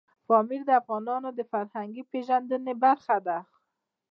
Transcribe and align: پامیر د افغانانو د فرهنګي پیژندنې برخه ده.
پامیر 0.27 0.61
د 0.65 0.69
افغانانو 0.81 1.29
د 1.33 1.39
فرهنګي 1.51 2.03
پیژندنې 2.11 2.73
برخه 2.83 3.17
ده. 3.27 3.37